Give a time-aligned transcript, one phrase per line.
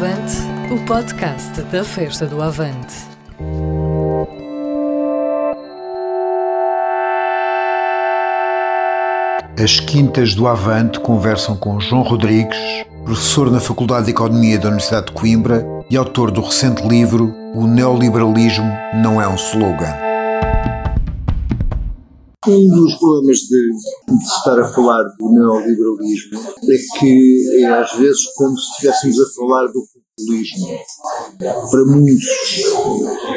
[0.00, 0.36] Avante,
[0.72, 2.94] o podcast da Festa do Avante.
[9.60, 12.56] As Quintas do Avante conversam com João Rodrigues,
[13.04, 17.66] professor na Faculdade de Economia da Universidade de Coimbra e autor do recente livro O
[17.66, 20.07] Neoliberalismo não é um slogan.
[22.48, 23.70] Um dos problemas de,
[24.08, 29.34] de, estar a falar do neoliberalismo é que é às vezes como se estivéssemos a
[29.34, 29.82] falar do
[30.16, 30.66] populismo.
[31.38, 32.26] Para muitos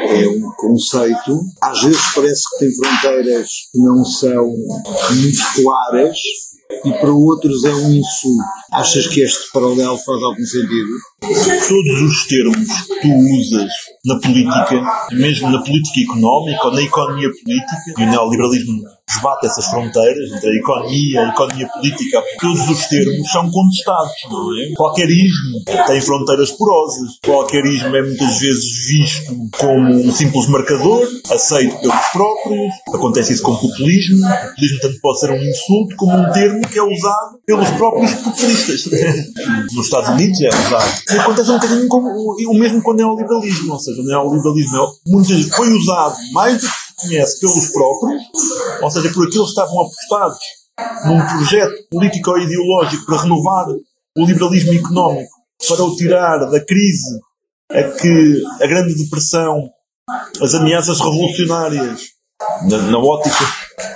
[0.08, 6.18] é um conceito, às vezes parece que tem fronteiras que não são muito claras
[6.84, 8.42] e para outros é um insulto.
[8.72, 10.90] Achas que este paralelo faz algum sentido?
[11.20, 13.72] Todos os termos que tu usas
[14.06, 19.66] na política, mesmo na política económica ou na economia política, e o neoliberalismo esbate essas
[19.66, 24.72] fronteiras entre a economia, a economia política, todos os termos são contestados, não é?
[24.76, 31.06] Qualquer ismo tem fronteiras porosas, qualquer ismo é muitas vezes visto como um simples marcador,
[31.30, 35.96] aceito pelos próprios, acontece isso com o populismo, o populismo tanto pode ser um insulto
[35.96, 38.86] como um termo que é usado pelos próprios populistas.
[39.72, 41.02] Nos Estados Unidos é usado.
[41.10, 45.10] E acontece um bocadinho como, o mesmo com o neoliberalismo, ou seja, o neoliberalismo é,
[45.10, 48.22] muitas vezes foi usado mais do que se conhece pelos próprios,
[48.82, 50.38] ou seja, por aqueles que estavam apostados
[51.06, 53.66] num projeto político ou ideológico para renovar
[54.16, 55.32] o liberalismo económico,
[55.68, 57.20] para o tirar da crise
[57.70, 59.70] a que a Grande Depressão,
[60.40, 62.12] as ameaças revolucionárias,
[62.68, 63.44] na, na ótica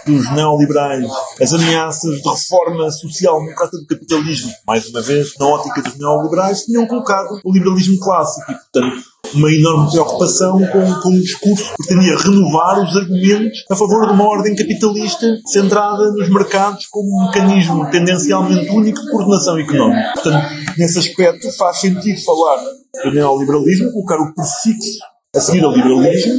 [0.07, 1.07] dos neoliberais,
[1.41, 6.65] as ameaças de reforma social democrata do capitalismo, mais uma vez, na ótica dos neoliberais,
[6.65, 9.03] tinham colocado o liberalismo clássico e, portanto,
[9.35, 14.13] uma enorme preocupação com, com um discurso que pretendia renovar os argumentos a favor de
[14.13, 20.13] uma ordem capitalista centrada nos mercados como um mecanismo tendencialmente único de coordenação económica.
[20.15, 20.47] Portanto,
[20.79, 22.63] nesse aspecto faz sentido falar
[23.05, 24.99] do neoliberalismo, colocar o prefixo
[25.37, 26.35] a seguir ao liberalismo,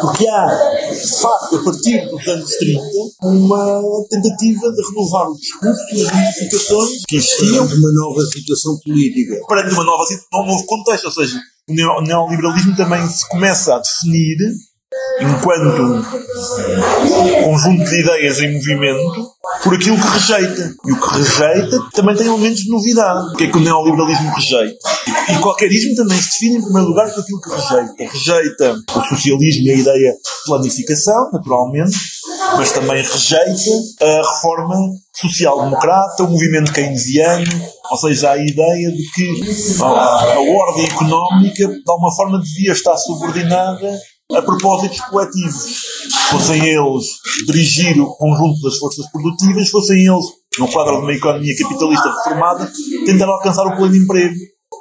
[0.00, 0.46] porque há,
[0.90, 2.80] de facto, a partir dos anos 30,
[3.22, 7.66] uma tentativa de renovar o discurso e as modificações que existiam.
[7.66, 9.40] De uma nova situação política.
[9.46, 11.38] Para uma nova um novo contexto, ou seja,
[11.70, 14.36] o neoliberalismo também se começa a definir
[15.20, 16.04] enquanto
[17.44, 19.30] conjunto de ideias em movimento
[19.62, 20.74] por aquilo que rejeita.
[20.86, 23.32] E o que rejeita também tem elementos de novidade.
[23.32, 24.78] O que é que o neoliberalismo rejeita?
[25.28, 28.12] E qualquer ismo também se define, em primeiro lugar, por aquilo que rejeita.
[28.12, 31.96] Rejeita o socialismo e a ideia de planificação, naturalmente,
[32.56, 34.76] mas também rejeita a reforma
[35.14, 37.44] social-democrata, o movimento keynesiano,
[37.90, 42.96] ou seja, a ideia de que a, a ordem económica, de alguma forma, devia estar
[42.96, 43.98] subordinada
[44.34, 45.82] a propósitos coletivos.
[46.30, 47.04] Fossem eles
[47.46, 50.24] dirigir o conjunto das forças produtivas, fossem eles,
[50.58, 52.70] no quadro de uma economia capitalista reformada,
[53.06, 54.34] tentar alcançar o pleno emprego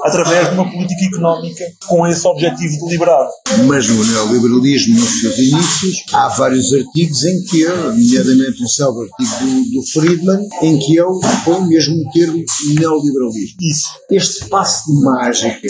[0.03, 3.29] através de uma política económica com esse objetivo deliberado.
[3.67, 9.09] Mas no neoliberalismo, nos seus inícios, há vários artigos em que ele, nomeadamente um célebre
[9.09, 12.43] artigo do, do, Friedman, em que ele põe mesmo o termo
[12.75, 13.57] neoliberalismo.
[13.61, 13.87] Isso.
[14.11, 15.67] Este passo de mágica,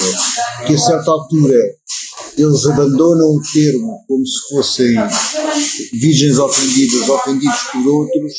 [0.68, 1.56] que a certa altura
[2.41, 4.95] eles abandonam o termo como se fossem
[5.94, 8.33] virgens ofendidas, ofendidos por outros,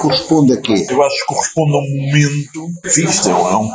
[0.00, 0.86] corresponde a quê?
[0.88, 3.70] Eu acho que corresponde a um momento, isto é um,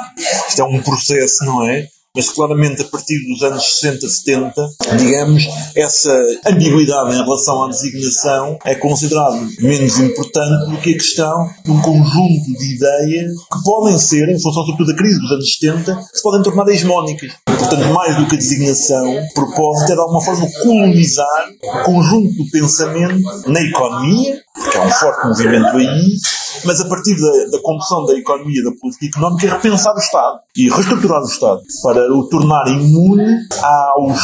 [0.48, 1.88] isto é um processo, não é?
[2.16, 4.54] mas claramente a partir dos anos 60, 70,
[5.00, 5.44] digamos,
[5.76, 11.72] essa ambiguidade em relação à designação é considerado menos importante do que a questão de
[11.72, 15.96] um conjunto de ideias que podem ser, em função sobretudo da crise dos anos 70,
[15.96, 17.32] que se podem tornar hegemónicas.
[17.64, 22.52] Portanto, mais do que a designação, propósito é de alguma forma colonizar o conjunto do
[22.52, 26.18] pensamento na economia, que é um forte movimento aí,
[26.66, 30.40] mas a partir da, da condução da economia e da política económica, repensar o Estado
[30.58, 34.20] e reestruturar o Estado para o tornar imune aos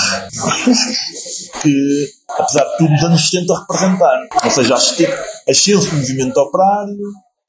[0.61, 0.97] sustos
[1.61, 2.07] que,
[2.37, 4.27] apesar de tudo, os anos 70 representaram.
[4.43, 6.97] Ou seja, ascenso do movimento operário,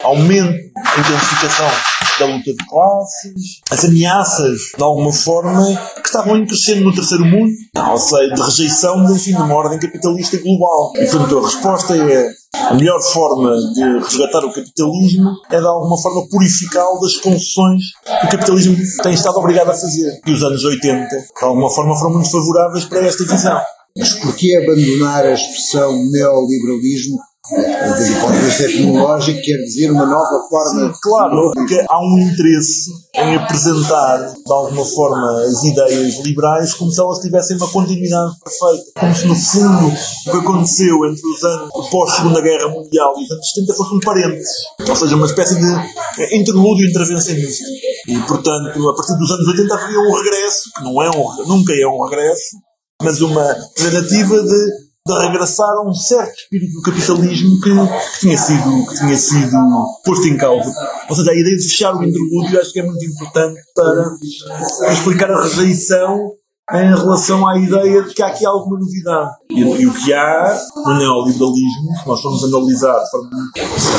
[0.03, 0.59] aumento,
[0.99, 1.71] intensificação
[2.19, 5.65] da luta de classes, as ameaças, de alguma forma,
[6.01, 10.39] que estavam crescendo no terceiro mundo, ou seja, de rejeição enfim, de uma ordem capitalista
[10.39, 10.93] global.
[10.97, 15.97] E, portanto, a resposta é a melhor forma de resgatar o capitalismo é de alguma
[16.01, 17.83] forma purificá-lo das concessões
[18.21, 20.21] que o capitalismo tem estado obrigado a fazer.
[20.27, 23.61] E os anos 80, de alguma forma, foram muito favoráveis para esta visão.
[23.97, 27.19] Mas porquê abandonar a expressão neoliberalismo
[27.51, 30.93] do ponto de vista tecnológico, quer dizer uma nova forma.
[30.93, 36.91] Sim, claro, porque há um interesse em apresentar, de alguma forma, as ideias liberais como
[36.91, 39.01] se elas tivessem uma continuidade perfeita.
[39.01, 43.31] Como se, no fundo, o que aconteceu entre os anos pós-Segunda Guerra Mundial e os
[43.31, 44.51] anos 70 fosse um parênteses.
[44.89, 47.65] Ou seja, uma espécie de interlúdio intervencionista.
[48.07, 51.73] E, portanto, a partir dos anos 80 havia um regresso, que não é um, nunca
[51.75, 52.57] é um regresso,
[53.03, 58.39] mas uma tentativa de de regressar a um certo espírito do capitalismo que, que, tinha
[58.39, 59.57] sido, que tinha sido
[60.05, 60.73] posto em causa.
[61.09, 65.31] Ou seja, a ideia de fechar o interlúdio acho que é muito importante para explicar
[65.31, 66.33] a rejeição
[66.73, 69.31] em relação à ideia de que há aqui alguma novidade.
[69.51, 73.03] E, e o que há no neoliberalismo, se nós formos analisar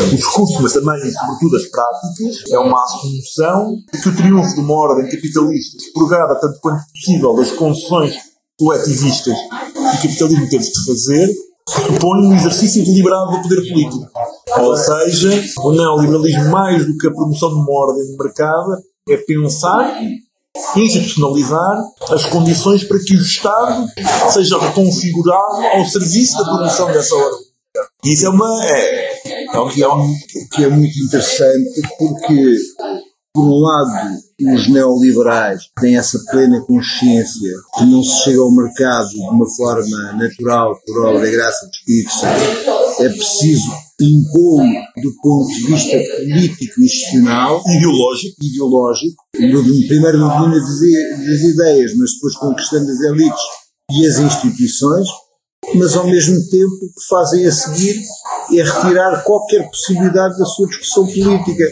[0.06, 4.74] o discurso, mas também, sobretudo, as práticas, é uma assunção que o triunfo de uma
[4.74, 8.16] ordem capitalista, expurgada tanto quanto possível das concessões
[8.58, 9.36] coletivistas
[9.71, 11.30] que o capitalismo teve de fazer,
[11.68, 14.08] supõe um exercício deliberado do poder político.
[14.60, 18.78] Ou seja, o neoliberalismo, mais do que a promoção de uma ordem de mercado,
[19.10, 20.02] é pensar
[20.76, 23.88] institucionalizar as condições para que o Estado
[24.32, 27.52] seja reconfigurado ao serviço da promoção dessa ordem.
[28.04, 28.66] Isso é uma.
[28.66, 30.14] É, é, é um...
[30.52, 32.58] que é muito interessante porque
[33.34, 33.92] por um lado,
[34.54, 40.14] os neoliberais têm essa plena consciência que não se chega ao mercado de uma forma
[40.14, 43.04] natural, por obra e graça do Espírito Santo.
[43.04, 44.64] É preciso impor
[45.02, 52.36] do ponto de vista político, institucional, ideológico, ideológico primeiro no domínio das ideias, mas depois
[52.36, 53.44] conquistando as elites
[53.92, 55.08] e as instituições,
[55.76, 58.02] mas ao mesmo tempo que fazem a seguir
[58.60, 61.64] é retirar qualquer possibilidade da sua discussão política.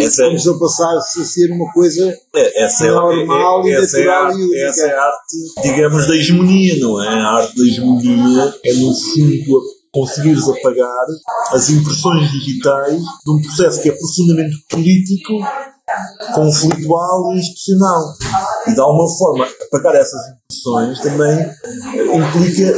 [0.00, 4.30] Essa Vamos a passar-se a ser uma coisa é, essa normal é, é, e natural
[4.30, 7.08] é e Essa é a arte, digamos, da hegemonia, não é?
[7.08, 11.06] A arte da hegemonia é, no fundo, conseguires apagar
[11.50, 15.32] as impressões digitais de um processo que é profundamente político
[16.34, 18.02] conflitual e institucional.
[18.66, 21.50] E de alguma forma, apagar essas impressões também
[22.14, 22.74] implica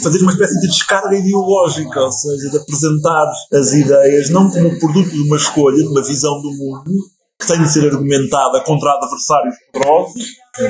[0.00, 5.10] fazer uma espécie de descarga ideológica, ou seja, de apresentar as ideias não como produto
[5.10, 6.92] de uma escolha, de uma visão do mundo,
[7.40, 10.24] que tem de ser argumentada contra adversários poderosos,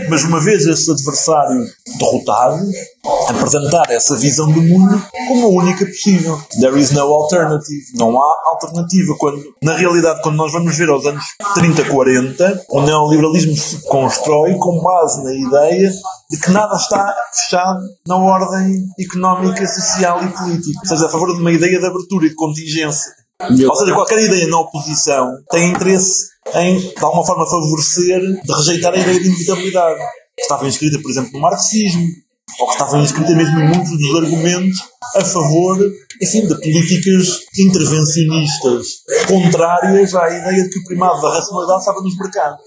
[0.08, 1.64] mas uma vez esse adversário
[1.98, 2.62] derrotado,
[3.28, 6.38] apresentar essa visão do mundo como a única possível.
[6.60, 7.84] There is no alternative.
[7.94, 9.14] Não há alternativa.
[9.18, 11.24] Quando, na realidade, quando nós vamos ver aos anos
[11.54, 15.90] 30, 40, o neoliberalismo se constrói com base na ideia
[16.30, 20.80] de que nada está fechado na ordem económica, social e política.
[20.80, 23.10] Ou seja, a favor de uma ideia de abertura e de contingência.
[23.40, 28.94] Ou seja, qualquer ideia na oposição tem interesse em, de alguma forma, favorecer, de rejeitar
[28.94, 30.00] a ideia de inevitabilidade.
[30.36, 32.06] Que estava inscrita, por exemplo, no marxismo,
[32.60, 34.78] ou que estava inscrita mesmo em muitos dos argumentos
[35.16, 35.78] a favor,
[36.22, 38.86] enfim, de políticas intervencionistas,
[39.26, 42.60] contrárias à ideia de que o primado da racionalidade estava nos mercados.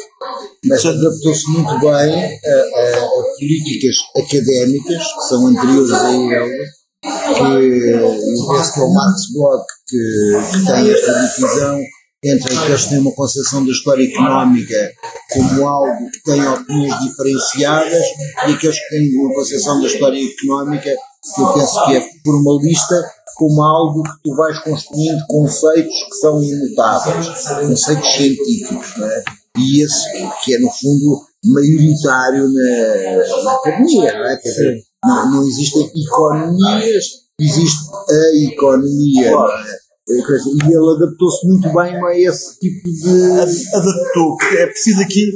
[0.66, 6.66] Mas adaptou-se muito bem a, a, a, políticas académicas, que são anteriores a ele,
[7.01, 11.81] que eu penso que é o Marx Bloch que, que tem esta divisão
[12.23, 14.91] entre aqueles que têm uma concepção da história económica
[15.33, 18.03] como algo que tem opiniões diferenciadas
[18.48, 20.91] e aqueles que têm uma concepção da história económica
[21.36, 22.96] que eu penso que é formalista
[23.36, 27.27] como algo que tu vais construindo conceitos que são imutáveis,
[27.67, 29.24] conceitos científicos, é?
[29.57, 30.12] e esse
[30.43, 34.38] que é no fundo maioritário na, na academia, não é?
[34.38, 37.05] Quer dizer, não, não existem economias,
[37.39, 39.80] existe a economia, não é?
[40.08, 43.39] E ele adaptou-se muito bem a esse tipo de.
[43.74, 45.31] Adaptou, é preciso aqui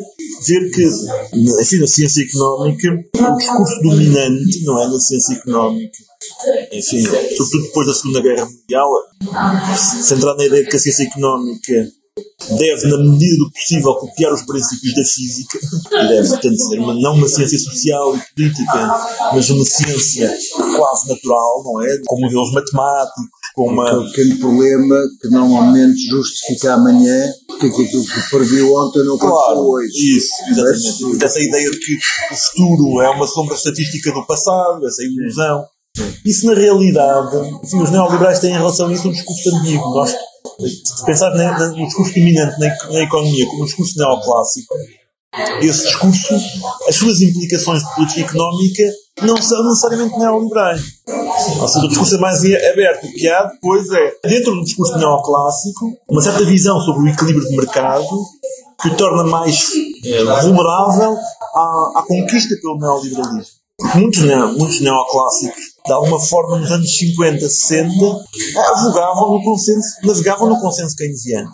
[0.47, 0.83] ver que,
[1.61, 4.87] enfim, na ciência económica, o discurso dominante, não é?
[4.87, 5.97] Na ciência económica,
[6.71, 8.89] enfim, sobretudo depois da Segunda Guerra Mundial,
[9.77, 11.91] centrado na ideia de que a ciência económica
[12.57, 15.59] deve, na medida do possível, copiar os princípios da física,
[15.91, 18.95] deve, portanto, ser uma, não uma ciência social e política,
[19.33, 20.33] mas uma ciência
[20.75, 21.99] quase natural, não é?
[22.05, 23.89] Com modelos matemáticos, com uma...
[23.89, 29.59] Aquele pequeno problema que normalmente justifica amanhã que aquilo que previu ontem não aconteceu claro,
[29.61, 30.17] hoje.
[30.17, 31.03] Isso, exatamente.
[31.03, 31.95] Mas, essa ideia de que
[32.31, 35.65] o futuro é uma sombra estatística do passado, essa ilusão.
[36.25, 39.95] Isso, na realidade, enfim, os neoliberais têm em relação a isso um discurso ambíguo.
[39.95, 44.75] Nós, se pensar no discurso dominante na, na economia como um discurso neoclássico,
[45.61, 46.35] esse discurso,
[46.87, 48.83] as suas implicações de política económica
[49.21, 50.81] não são necessariamente neoliberais.
[51.59, 53.05] Ou seja, o discurso é mais aberto.
[53.05, 57.47] O que há depois é, dentro do discurso neoclássico, uma certa visão sobre o equilíbrio
[57.47, 58.07] de mercado
[58.81, 59.69] que o torna mais
[60.43, 61.15] vulnerável
[61.55, 63.55] à, à, conquista pelo neoliberalismo.
[63.95, 64.21] Muitos,
[64.57, 67.89] muitos neoclássicos, de alguma forma, nos anos 50, 60,
[68.71, 71.49] avogavam no consenso, navegavam no consenso keynesiano.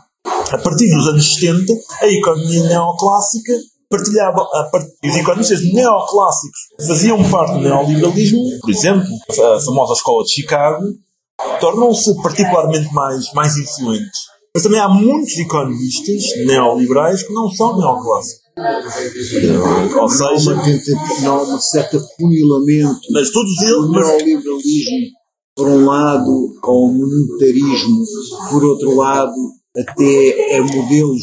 [0.52, 3.54] A partir dos anos 70, a economia neoclássica
[3.92, 4.48] partilhava,
[5.06, 10.84] os economistas neoclássicos faziam parte do neoliberalismo, por exemplo, a famosa escola de Chicago,
[11.60, 14.32] tornam-se particularmente mais, mais influentes.
[14.54, 18.42] Mas também há muitos economistas neoliberais que não são neoclássicos.
[20.00, 25.08] Ou seja, não, há não há uma certa funilamento mas todos do eles, mas, neoliberalismo,
[25.56, 28.04] por um lado, ao monetarismo,
[28.50, 29.34] por outro lado,
[29.78, 31.22] até a modelos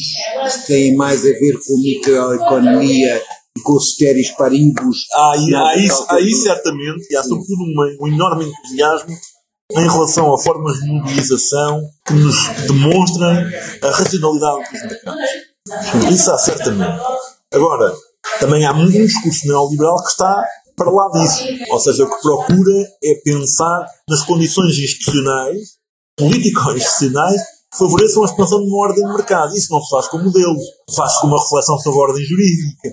[0.60, 3.22] que têm mais a ver com microeconomia
[3.56, 5.04] e com os ceteris paribus.
[5.14, 9.14] há, aí- há isso, há isso certamente, e há sobretudo uma- um enorme entusiasmo
[9.72, 12.34] em relação a formas de mobilização que nos
[12.66, 13.36] demonstrem
[13.82, 16.10] a racionalidade dos mercados.
[16.10, 17.02] Isso há certamente.
[17.52, 17.94] Agora,
[18.40, 20.42] também há um discurso neoliberal que está
[20.74, 21.44] para lá disso.
[21.70, 22.72] Ou seja, o que procura
[23.04, 25.76] é pensar nas condições institucionais,
[26.16, 27.40] político-institucionais,
[27.76, 29.54] favoreçam a expansão de uma ordem de mercado.
[29.54, 30.62] Isso não se faz com modelos,
[30.94, 32.88] faz com uma reflexão sobre a ordem jurídica,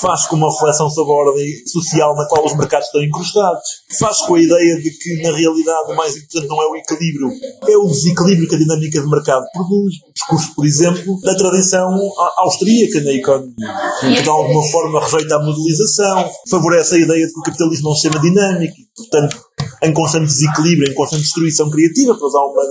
[0.00, 3.62] faz com uma reflexão sobre a ordem social na qual os mercados estão incrustados,
[3.98, 7.28] faz com a ideia de que, na realidade, o mais importante não é o equilíbrio,
[7.68, 9.94] é o desequilíbrio que a dinâmica de mercado produz.
[10.14, 11.98] Discurso, por exemplo, da tradição
[12.38, 13.54] austríaca na economia,
[14.00, 17.92] que de alguma forma rejeita a modelização, favorece a ideia de que o capitalismo é
[17.92, 19.44] um sistema dinâmico, portanto,
[19.82, 22.62] em constante desequilíbrio, em constante destruição criativa, para usar uma,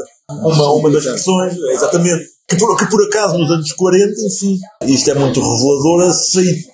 [0.42, 5.12] uma, uma das expressões, exatamente, que por, que por acaso nos anos 40, enfim, isto
[5.12, 6.74] é muito revelador, aceitou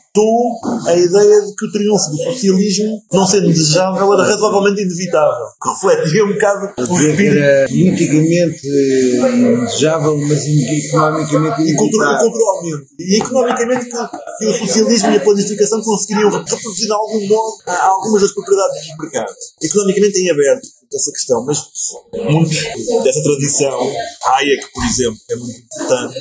[0.88, 5.46] a ideia de que o triunfo do socialismo, não sendo desejável, era razoavelmente inevitável.
[5.62, 12.18] Que refletia um bocado o espírito era politicamente eh, desejável, mas economicamente e inevitável.
[12.18, 12.88] culturalmente.
[13.00, 13.92] E economicamente que,
[14.40, 18.98] que o socialismo e a planificação conseguiriam reproduzir de algum modo algumas das propriedades dos
[18.98, 19.36] mercados.
[19.62, 21.64] Economicamente em aberto essa questão, mas
[22.32, 22.58] muitos
[23.04, 23.80] dessa tradição,
[24.26, 26.20] Hayek, por exemplo, é muito importante,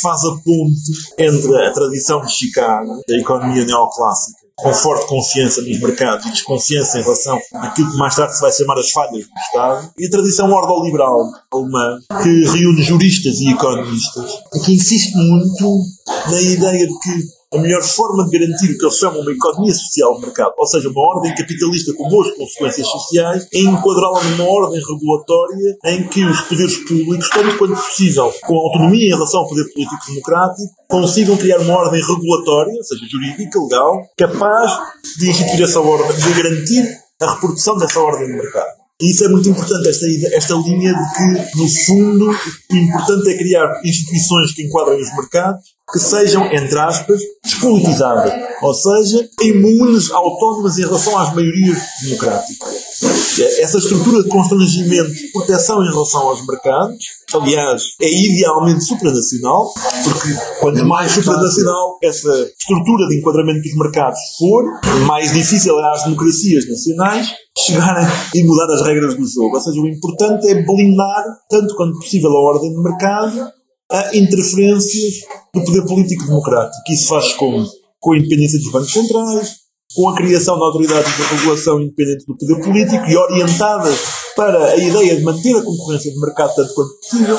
[0.00, 5.80] faz a ponte entre a tradição de Chicago, da economia neoclássica, com forte confiança nos
[5.80, 9.40] mercados e desconfiança em relação àquilo que mais tarde se vai chamar as falhas do
[9.46, 11.18] Estado, e a tradição ordoliberal
[11.52, 15.82] alemã, que reúne juristas e economistas, e que insiste muito
[16.30, 19.74] na ideia de que a melhor forma de garantir o que eles chamam uma economia
[19.74, 24.44] social de mercado, ou seja, uma ordem capitalista com boas consequências sociais, é enquadrá-la numa
[24.44, 29.48] ordem regulatória em que os poderes públicos, tanto quanto possível, com autonomia em relação ao
[29.48, 34.72] poder político democrático, consigam criar uma ordem regulatória, ou seja, jurídica, legal, capaz
[35.18, 38.82] de instituir essa ordem, de garantir a reprodução dessa ordem de mercado.
[39.00, 43.36] E isso é muito importante, esta, esta linha de que, no fundo, o importante é
[43.36, 48.32] criar instituições que enquadrem os mercados, que sejam, entre aspas, despolitizadas,
[48.62, 52.92] ou seja, imunes, autónomas em relação às maiorias democráticas.
[53.58, 56.96] Essa estrutura de constrangimento, de proteção em relação aos mercados,
[57.34, 59.72] aliás, é idealmente supranacional,
[60.04, 60.28] porque
[60.60, 64.64] quanto mais supranacional essa estrutura de enquadramento dos mercados for,
[65.06, 67.28] mais difícil é às democracias nacionais
[67.66, 69.56] chegarem e mudar as regras do jogo.
[69.56, 73.52] Ou seja, o importante é blindar, tanto quanto possível, a ordem de mercado
[73.92, 75.20] a interferências
[75.54, 76.82] do poder político democrático.
[76.90, 77.64] Isso faz com,
[78.00, 79.50] com a independência dos bancos centrais,
[79.94, 83.98] com a criação de autoridades de regulação independente do poder político e orientadas
[84.34, 87.38] para a ideia de manter a concorrência de mercado tanto quanto possível,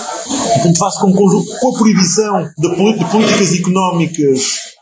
[0.54, 4.73] portanto faz com, com a proibição de, de políticas económicas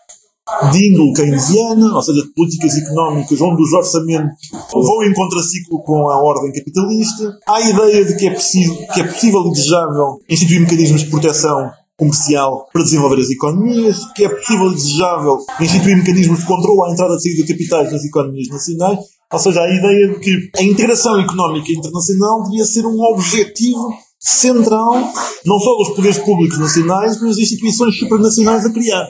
[0.71, 6.09] de índole keynesiana, ou seja, de políticas económicas onde os orçamentos vão em contraciclo com
[6.09, 7.37] a ordem capitalista.
[7.47, 11.09] Há a ideia de que é, preciso, que é possível e desejável instituir mecanismos de
[11.09, 16.89] proteção comercial para desenvolver as economias, que é possível e desejável instituir mecanismos de controle
[16.89, 18.99] à entrada e saída de capitais nas economias nacionais,
[19.31, 24.93] ou seja, a ideia de que a integração económica internacional devia ser um objetivo central,
[25.45, 29.07] não só dos poderes públicos nacionais, mas das instituições supranacionais a criar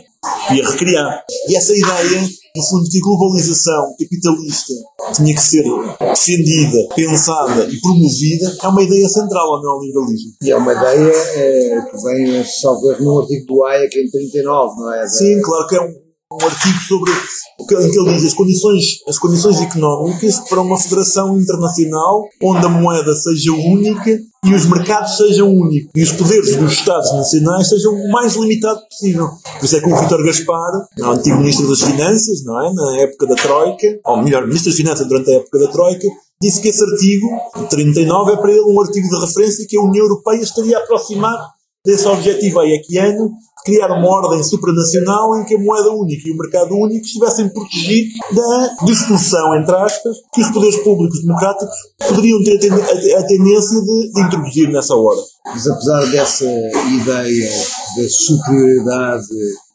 [0.54, 1.24] e a recriar.
[1.50, 2.22] E essa ideia,
[2.56, 4.74] no fundo, que a globalização capitalista
[5.14, 5.64] tinha que ser
[6.00, 10.32] defendida, pensada e promovida, é uma ideia central ao neoliberalismo.
[10.42, 14.94] E é uma ideia eh, que vem, salvo num artigo do Hayek em 39, não
[14.94, 15.08] é?
[15.08, 15.94] Sim, claro que é um,
[16.42, 17.12] um artigo sobre
[17.60, 22.70] o que ele diz as condições, as condições económicas para uma federação internacional onde a
[22.70, 27.94] moeda seja única e os mercados sejam únicos e os poderes dos Estados nacionais sejam
[27.94, 29.30] o mais limitado possível.
[29.60, 32.74] Por isso é que o Vítor Gaspar, o antigo Ministro das Finanças, não é?
[32.74, 36.08] na época da Troika, ou melhor, Ministro das Finanças durante a época da Troika,
[36.42, 37.28] disse que esse artigo,
[37.70, 41.38] 39, é para ele um artigo de referência que a União Europeia estaria a aproximar
[41.86, 46.38] desse objetivo hayekiano de criar uma ordem supranacional em que a moeda única e o
[46.38, 51.76] mercado único estivessem protegidos da distorção, entre aspas, que os poderes públicos democráticos
[52.08, 55.24] poderiam ter a ten- a- a tendência de, introduzir nessa ordem.
[55.46, 57.52] Mas apesar dessa ideia
[57.98, 59.26] da superioridade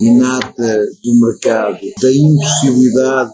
[0.01, 3.33] inata do mercado, da impossibilidade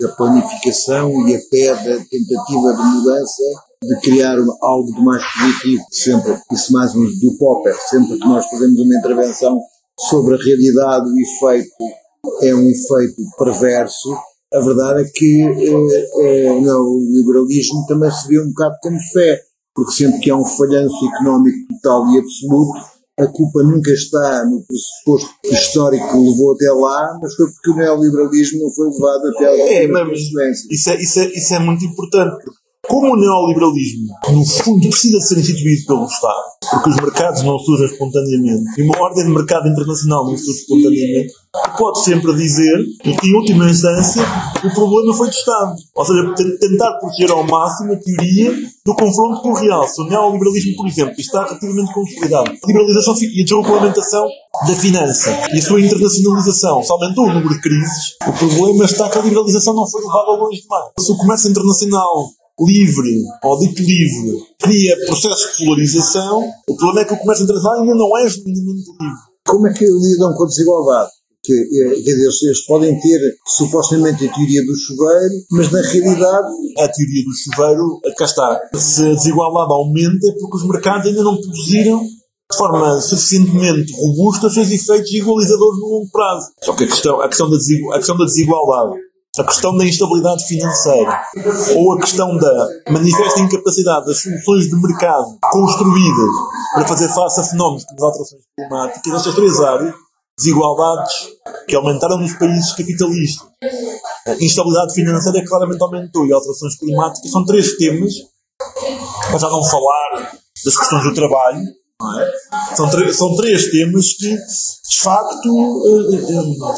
[0.00, 3.42] da planificação e até da tentativa de mudança,
[3.82, 8.80] de criar algo de mais positivo, sempre, isso mais do Popper, sempre que nós fazemos
[8.80, 9.60] uma intervenção
[9.98, 11.84] sobre a realidade, o efeito
[12.42, 14.16] é um efeito perverso,
[14.52, 19.40] a verdade é que eh, eh, o liberalismo também se vê um bocado como fé,
[19.74, 22.80] porque sempre que há um falhanço económico total e absoluto,
[23.18, 27.76] a culpa nunca está no pressuposto histórico que levou até lá, mas foi porque o
[27.76, 29.72] neoliberalismo não foi levado até lá.
[29.72, 30.40] É, mas isso
[30.90, 32.44] é, isso, é, isso é muito importante,
[32.88, 37.86] como o neoliberalismo, no fundo, precisa ser instituído pelo Estado, porque os mercados não surgem
[37.86, 41.32] espontaneamente, e uma ordem de mercado internacional não surge espontaneamente,
[41.76, 44.22] pode sempre dizer que, em última instância,
[44.64, 45.74] o problema foi do Estado.
[45.94, 48.52] Ou seja, tentar proteger ao máximo a teoria
[48.84, 49.86] do confronto com o real.
[49.86, 54.28] Se o neoliberalismo, por exemplo, está relativamente consolidado, a liberalização e a desregulamentação
[54.66, 59.08] da finança e a sua internacionalização se aumentou o número de crises, o problema está
[59.08, 60.84] que a liberalização não foi levada longe demais.
[60.98, 62.30] Se o comércio internacional
[62.60, 67.80] livre, ou dito livre, cria processos de polarização, o problema é que o comércio internacional
[67.80, 69.28] ainda não é genuinamente livre.
[69.46, 71.10] Como é que lidam com a desigualdade?
[71.42, 76.48] Que, eh, quer dizer, eles podem ter supostamente a teoria do chuveiro, mas na realidade.
[76.78, 78.60] A teoria do chuveiro, cá está.
[78.74, 82.02] Se a desigualdade aumenta é porque os mercados ainda não produziram
[82.50, 86.46] de forma suficientemente robusta os seus efeitos igualizadores no longo prazo.
[86.64, 87.56] Só que a questão, a questão, da,
[87.94, 88.98] a questão da desigualdade
[89.38, 91.22] a questão da instabilidade financeira
[91.76, 96.30] ou a questão da manifesta incapacidade das soluções de mercado construídas
[96.74, 99.94] para fazer face a fenómenos como as alterações climáticas, estas três áreas,
[100.36, 101.14] desigualdades
[101.66, 103.48] que aumentaram nos países capitalistas,
[104.26, 108.12] a instabilidade financeira claramente aumentou e alterações climáticas são três temas,
[109.28, 110.32] para já não falar
[110.64, 111.62] das questões do trabalho,
[112.00, 112.76] é?
[112.76, 116.74] São, são três temas que, de facto, uh, uh,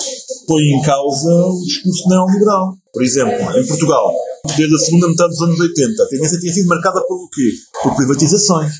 [0.50, 2.74] põem em causa o discurso neoliberal.
[2.92, 4.12] Por exemplo, em Portugal,
[4.56, 7.52] desde a segunda metade dos anos 80, a tendência tinha sido marcada por quê?
[7.84, 8.72] Por privatizações,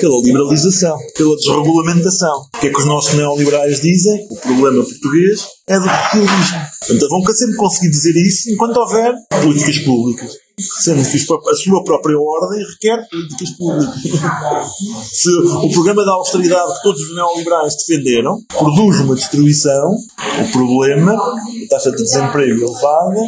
[0.00, 2.40] pela liberalização, pela desregulamentação.
[2.54, 4.26] O que é que os nossos neoliberais dizem?
[4.30, 6.58] O problema português é do socialismo.
[6.80, 12.16] Portanto, vão sempre conseguir dizer isso enquanto houver políticas públicas sendo que a sua própria
[12.18, 13.94] ordem requer políticas públicas.
[15.10, 19.94] Se o programa da austeridade que todos os neoliberais defenderam produz uma destruição,
[20.40, 23.20] o problema, a taxa de desemprego elevada,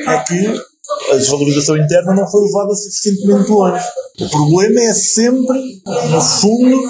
[0.00, 0.60] é que
[1.12, 3.84] a desvalorização interna não foi levada suficientemente longe.
[4.20, 5.58] O problema é sempre,
[6.10, 6.82] no fundo,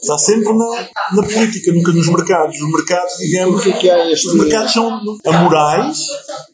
[0.00, 2.56] Está sempre na, na política, nunca nos mercados.
[2.58, 5.98] Os mercados, digamos, que que é os mercados são amorais,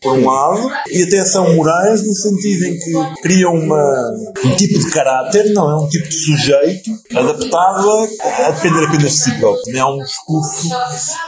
[0.02, 4.12] por um lado, e até são morais no sentido em que criam uma,
[4.44, 9.12] um tipo de caráter, não é um tipo de sujeito adaptado a, a depender apenas
[9.12, 9.76] de si próprio.
[9.76, 10.68] É um discurso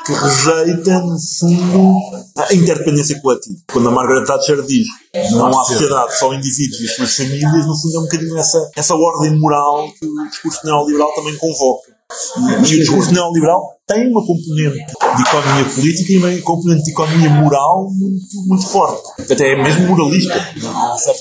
[0.04, 1.96] que rejeita, no fundo,
[2.36, 3.56] a interdependência coletiva.
[3.72, 4.86] Quando a Margaret Thatcher diz
[5.32, 8.70] não há sociedade, só indivíduos e as suas famílias, no fundo é um bocadinho essa,
[8.76, 11.97] essa ordem moral que o discurso neoliberal também convoca.
[12.40, 17.28] E o discurso neoliberal tem uma componente de economia política e uma componente de economia
[17.28, 19.22] moral muito, muito forte.
[19.30, 20.34] Até é mesmo moralista.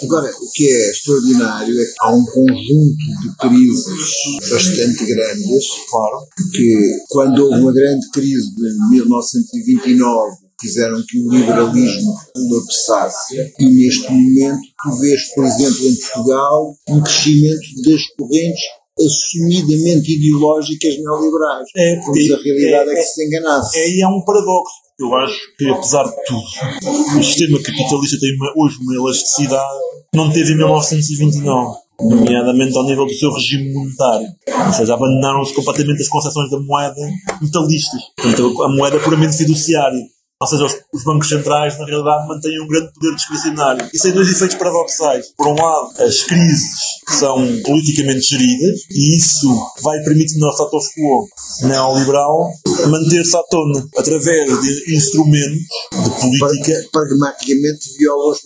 [0.04, 5.66] Agora, o que é extraordinário é que há um conjunto de crises bastante grandes.
[5.92, 6.26] Claro.
[6.54, 14.10] Que quando houve uma grande crise de 1929 fizeram que o liberalismo colapsasse e neste
[14.10, 18.64] momento tu vês, por exemplo, em Portugal, um crescimento das correntes
[19.06, 21.68] assumidamente ideológicas neoliberais.
[21.76, 23.78] É, porque a realidade é, é, que se enganasse.
[23.78, 24.74] É, é um paradoxo.
[25.00, 29.80] Eu acho que, apesar de tudo, o sistema capitalista tem uma, hoje uma elasticidade
[30.12, 34.28] que não teve em 1929 nomeadamente ao nível do seu regime monetário.
[34.68, 37.02] Ou seja, abandonaram-se completamente as concessões da moeda
[37.42, 38.02] metalistas.
[38.16, 40.00] Portanto, a moeda puramente fiduciária.
[40.40, 43.90] Ou seja, os, os, bancos centrais, na realidade, mantêm um grande poder discricionário.
[43.92, 45.34] Isso tem dois efeitos paradoxais.
[45.36, 46.70] Por um lado, as crises
[47.08, 49.48] são politicamente geridas e isso
[49.82, 51.28] vai permitindo ao status quo
[51.68, 52.52] neoliberal
[52.88, 55.58] manter-se à tona através de instrumentos
[56.04, 56.86] de política.
[56.92, 58.42] Pragmaticamente viola os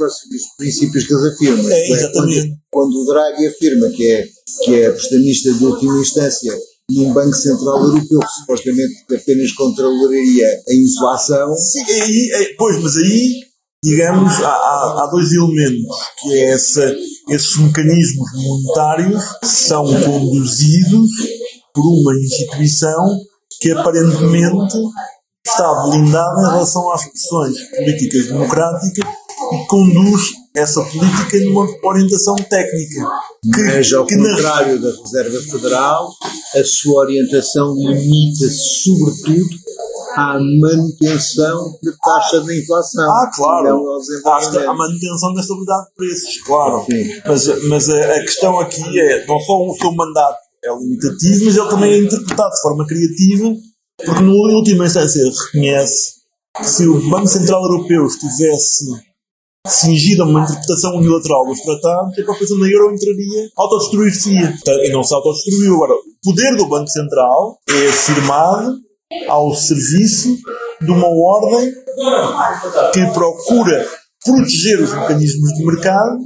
[0.58, 1.70] princípios que eles afirmam.
[1.70, 2.58] É, exatamente.
[2.72, 4.28] Quando, quando o Draghi afirma que é,
[4.64, 6.58] que é prestamista de última instância
[6.96, 11.56] num Banco Central Europeu que supostamente apenas controlaria a inflação.
[11.56, 13.34] Sim, aí, pois, mas aí,
[13.84, 16.96] digamos, há, há, há dois elementos, que é essa,
[17.30, 21.10] esses mecanismos monetários são conduzidos
[21.74, 23.06] por uma instituição
[23.60, 24.78] que aparentemente
[25.46, 29.21] está blindada em relação às pressões políticas democráticas
[29.52, 33.08] e conduz essa política numa orientação técnica.
[33.54, 34.90] Que, Mas, ao que contrário na...
[34.90, 36.10] da Reserva Federal,
[36.56, 39.56] a sua orientação limita-se, sobretudo,
[40.16, 43.10] à manutenção da taxa de inflação.
[43.10, 43.86] Ah, claro.
[44.68, 46.86] A manutenção da estabilidade de preços, claro.
[46.86, 47.22] Sim.
[47.26, 51.58] Mas, mas a, a questão aqui é, não só o seu mandato é limitativo, mas
[51.58, 53.56] ele também é interpretado de forma criativa,
[54.06, 56.22] porque no, em última instância reconhece
[56.58, 59.11] que se o Banco Central Europeu estivesse
[59.68, 64.54] cingido a uma interpretação unilateral dos tratados, a própria zona euro entraria, autodestruir-se-ia.
[64.84, 65.76] E não se autodestruiu.
[65.76, 68.78] Agora, o poder do Banco Central é afirmado
[69.28, 70.38] ao serviço
[70.82, 71.72] de uma ordem
[72.94, 73.88] que procura
[74.24, 76.18] proteger os mecanismos de mercado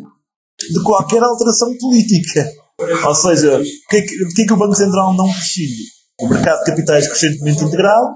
[0.69, 2.49] de qualquer alteração política.
[3.05, 5.83] Ou seja, o que é que, que é que o Banco Central não prescinde?
[6.21, 8.15] O mercado de capitais crescentemente integrado,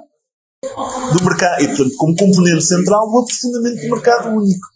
[1.13, 4.67] do mercado, e portanto, como componente central, do aprofundamento do mercado único.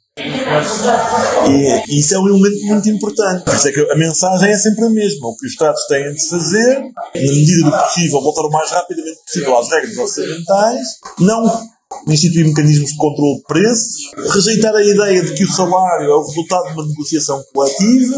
[1.50, 3.44] E isso é um elemento muito importante.
[3.44, 5.28] Por isso é que a mensagem é sempre a mesma.
[5.28, 9.20] O que os Estados têm de fazer, na medida do possível, voltar o mais rapidamente
[9.26, 10.88] possível às regras orçamentais,
[11.20, 11.74] não
[12.08, 16.26] instituir mecanismos de controle de preços, rejeitar a ideia de que o salário é o
[16.26, 18.16] resultado de uma negociação coletiva,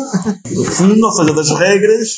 [0.51, 2.09] no fundo, ou seja, das regras,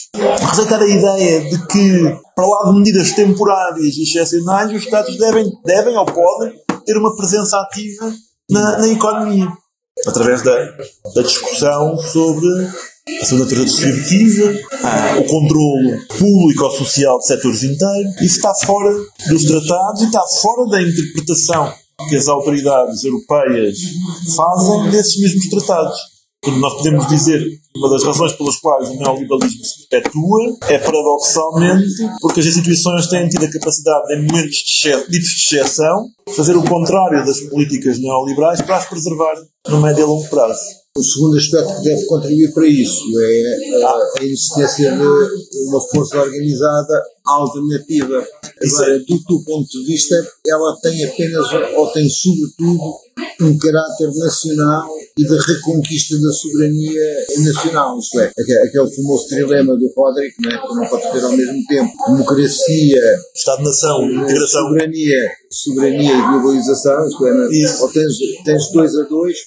[0.51, 5.51] rejeitar a ideia de que, para lá de medidas temporárias e excepcionais, os Estados devem,
[5.65, 6.53] devem ou podem
[6.85, 8.13] ter uma presença ativa
[8.49, 9.47] na, na economia,
[10.05, 10.55] através da,
[11.15, 12.47] da discussão sobre
[13.21, 14.53] a sua natureza distributiva,
[15.19, 18.15] o controle público ou social de setores inteiros.
[18.21, 18.93] Isso está fora
[19.29, 21.73] dos tratados e está fora da interpretação
[22.10, 23.77] que as autoridades europeias
[24.36, 26.16] fazem desses mesmos tratados.
[26.41, 30.78] Portanto, nós podemos dizer que uma das razões pelas quais o neoliberalismo se perpetua é,
[30.78, 31.88] paradoxalmente,
[32.21, 36.63] porque as instituições têm tido a capacidade, em momentos de ditos de exceção, fazer o
[36.63, 39.34] contrário das políticas neoliberais para as preservar
[39.67, 40.87] no médio e longo prazo.
[40.97, 46.17] O segundo aspecto que deve contribuir para isso é a, a existência de uma força
[46.19, 48.25] organizada alternativa.
[48.63, 50.15] Agora, do teu ponto de vista,
[50.47, 52.95] ela tem apenas, ou tem sobretudo,
[53.41, 57.99] um caráter nacional e de reconquista da soberania nacional.
[57.99, 60.57] Isto é, aque- aquele famoso trilema do Roderick, não é?
[60.62, 64.62] que não pode ter ao mesmo tempo democracia, Estado-nação, integração.
[64.67, 65.19] soberania,
[65.51, 67.49] soberania e globalização, isto é, é?
[67.63, 67.83] Isso.
[67.83, 69.38] ou tens, tens dois a dois,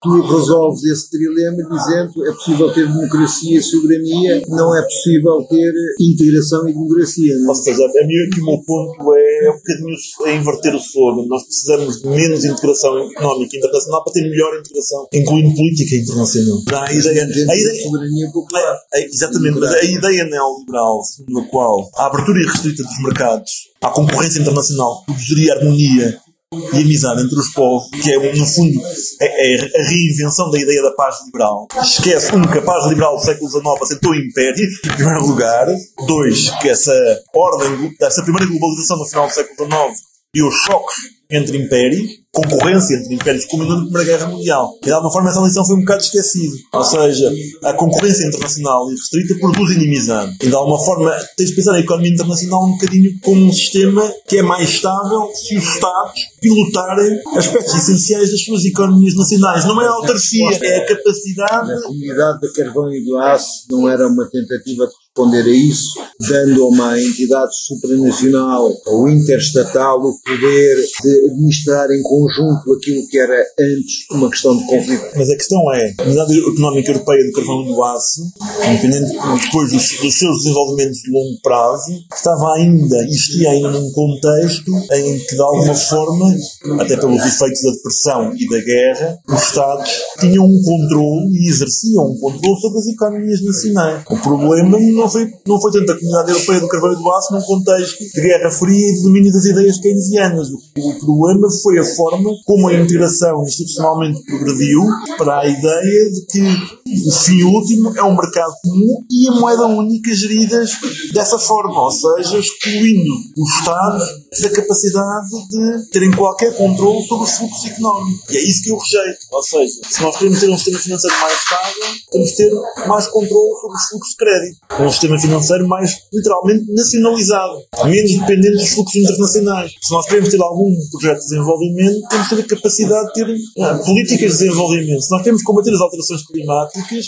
[0.00, 5.72] tu resolves esse trilema dizendo é possível ter democracia e soberania, não é possível ter
[6.00, 7.36] integração e democracia.
[7.38, 7.54] Não Ou é?
[7.54, 11.26] seja, a aqui o meu ponto é um bocadinho é inverter o slogan.
[11.26, 16.62] Nós precisamos de menos integração económica internacional para ter melhor integração, incluindo política internacional.
[16.64, 18.78] Dá a ideia, a ideia, soberania popular.
[18.94, 23.50] É, exatamente, mas a ideia neoliberal, segundo a qual a abertura irrestrita dos mercados
[23.82, 26.20] à concorrência internacional produziria harmonia
[26.52, 28.80] e amizade entre os povos, que é, no fundo,
[29.20, 31.66] é, é a reinvenção da ideia da paz liberal.
[31.78, 35.66] Esquece, um, que a paz liberal do século XIX assentou o império, em primeiro lugar.
[36.06, 36.94] Dois, que essa
[37.34, 40.00] ordem, essa primeira globalização no final do século XIX
[40.34, 44.70] e os choques entre impérios, concorrência entre impérios, culminando na Primeira Guerra Mundial.
[44.82, 46.56] E de alguma forma essa lição foi um bocado esquecida.
[46.72, 47.32] Ou seja,
[47.64, 50.36] a concorrência internacional e restrita produz inimizade.
[50.42, 54.10] E de alguma forma tens de pensar a economia internacional um bocadinho como um sistema
[54.26, 59.64] que é mais estável se os Estados pilotarem aspectos essenciais das suas economias nacionais.
[59.64, 63.88] Não é a autarcia, é a capacidade A comunidade de carvão e do aço não
[63.88, 70.18] era uma tentativa de responder a isso, dando a uma entidade supranacional ou interestatal o
[70.20, 75.04] poder de administrar em conjunto aquilo que era antes uma questão de conflito.
[75.16, 78.22] Mas a questão é, a Unidade Económica Europeia do Carvão do Aço,
[78.68, 79.12] independente
[79.44, 85.18] depois dos, dos seus desenvolvimentos de longo prazo, estava ainda, existia ainda num contexto em
[85.18, 86.36] que, de alguma forma,
[86.80, 92.12] até pelos efeitos da depressão e da guerra, os Estados tinham um controle e exerciam
[92.12, 94.02] um controle sobre as economias nacionais.
[94.10, 97.34] O problema não foi, não foi tanto a Comunidade Europeia do Carvão e do Aço
[97.34, 100.48] num contexto de Guerra Fria e de domínio das ideias keynesianas.
[100.50, 104.82] O, o problema foi a forma como a integração institucionalmente progrediu
[105.16, 109.66] para a ideia de que o fim último é um mercado comum e a moeda
[109.66, 110.72] única geridas
[111.12, 114.04] dessa forma, ou seja, excluindo os Estados
[114.40, 118.30] da capacidade de terem qualquer controle sobre os fluxos económicos.
[118.30, 119.18] E é isso que eu rejeito.
[119.32, 122.52] Ou seja, se nós queremos ter um sistema financeiro mais estável, temos de ter
[122.86, 124.58] mais controle sobre os fluxos de crédito.
[124.80, 129.72] Um sistema financeiro mais, literalmente, nacionalizado, menos dependente dos fluxos internacionais.
[129.82, 133.36] Se nós queremos ter algum projeto de desenvolvimento, temos de ter a capacidade de ter
[133.62, 135.02] ah, políticas de desenvolvimento.
[135.02, 137.06] Se nós queremos combater as alterações climáticas,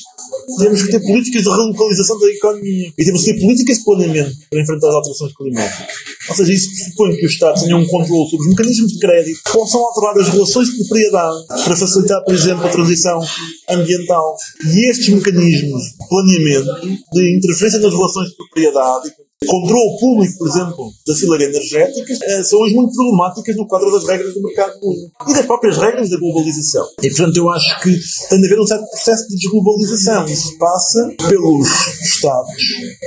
[0.58, 2.92] temos que ter políticas de relocalização da economia.
[2.96, 5.86] E temos que ter políticas de planeamento para enfrentar as alterações climáticas.
[6.28, 9.80] Ou seja, isso que os Estados tenham um controle sobre os mecanismos de crédito, possam
[9.80, 13.20] alterar as relações de propriedade para facilitar, por exemplo, a transição
[13.68, 14.36] ambiental.
[14.64, 19.10] E estes mecanismos de planeamento, de interferência nas relações de propriedade
[19.46, 24.06] controle público, por exemplo, da fileira energética, eh, são hoje muito problemáticas no quadro das
[24.06, 26.86] regras do mercado público e das próprias regras da globalização.
[27.02, 27.98] E, portanto, eu acho que
[28.28, 30.24] tem de haver um certo processo de desglobalização.
[30.26, 31.68] Isso passa pelos
[32.02, 32.62] Estados,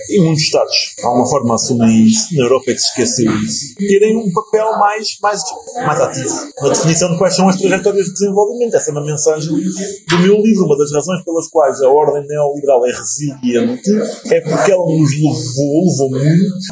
[0.10, 3.76] e muitos Estados, há uma forma assumir isso, na Europa é que se esqueceu isso,
[3.78, 5.42] terem um papel mais, mais,
[5.86, 8.76] mais ativo na definição de quais são as trajetórias de desenvolvimento.
[8.76, 10.66] Essa é uma mensagem do meu livro.
[10.66, 13.92] Uma das razões pelas quais a ordem neoliberal é resiliente
[14.32, 16.23] é porque ela nos levou, levou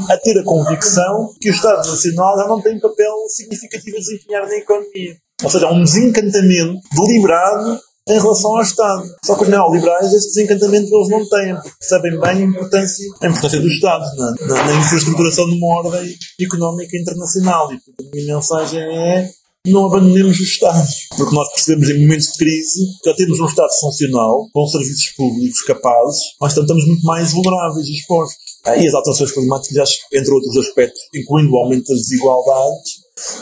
[0.09, 4.47] a ter a convicção que o Estado Nacional já não tem papel significativo a desempenhar
[4.47, 5.15] na economia.
[5.43, 9.03] Ou seja, há um desencantamento deliberado em relação ao Estado.
[9.23, 13.27] Só que os neoliberais esse desencantamento eles não têm, porque percebem bem a importância, a
[13.27, 17.71] importância do Estado na, na, na infraestruturação de uma ordem económica internacional.
[17.71, 19.29] E a minha mensagem é
[19.67, 23.71] não abandonemos os Estados, porque nós percebemos em momentos de crise já temos um Estado
[23.79, 28.51] funcional, com serviços públicos capazes, mas estamos muito mais vulneráveis e expostos.
[28.65, 32.91] Ah, e as alterações climáticas, entre outros aspectos, incluindo o aumento das desigualdades,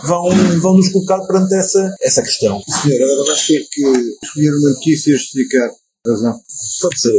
[0.04, 0.30] vão,
[0.62, 2.62] vão nos colocar perante essa, essa questão.
[2.82, 3.82] Senhor, agora vais ter que
[4.24, 5.70] escolher uma notícia e justificar
[6.08, 6.40] razão.
[6.82, 7.12] Pode ser.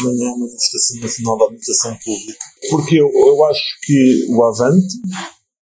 [0.00, 2.44] Amanhã é uma manifestação nacional da administração pública.
[2.70, 4.94] Porque eu, eu acho que o Avante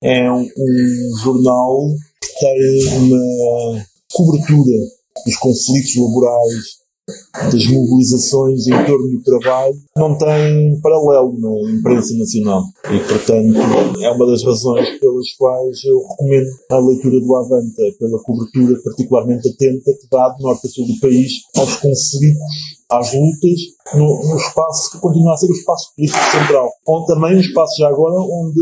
[0.03, 1.88] é um, um jornal
[2.40, 4.78] tem uma cobertura
[5.24, 6.80] dos conflitos laborais
[7.50, 12.62] das mobilizações em torno do trabalho não tem paralelo na imprensa nacional.
[12.85, 13.59] E, portanto,
[14.00, 19.48] é uma das razões pelas quais eu recomendo a leitura do Avanta, pela cobertura particularmente
[19.48, 22.38] atenta que dá de norte a sul do país aos conflitos,
[22.90, 23.61] às lutas,
[23.94, 26.70] no, no espaço que continua a ser o espaço político central.
[26.87, 28.61] Onde também um espaço já agora onde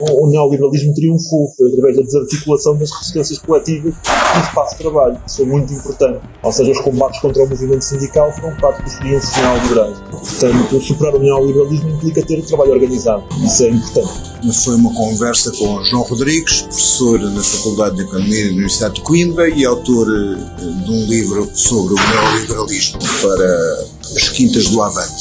[0.00, 5.20] o neoliberalismo triunfou, foi através da desarticulação das resistências coletivas no espaço de trabalho.
[5.26, 6.20] Isso é muito importante.
[6.42, 9.98] Ou seja, os combates contra o movimento sindical foram parte dos triunfos neoliberais.
[10.10, 13.24] Portanto, superar o neoliberalismo implica ter o trabalho organizado.
[13.44, 14.30] Isso é importante.
[14.64, 19.48] Foi uma conversa com João Rodrigues, professor na Faculdade de Economia da Universidade de Coimbra
[19.50, 23.86] e autor eh, de um livro sobre o neoliberalismo para
[24.16, 25.19] as Quintas do Avante.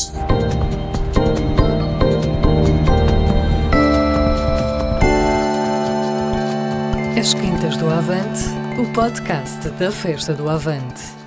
[7.59, 8.41] Quintas do Avante,
[8.79, 11.18] o podcast da Festa do Avante.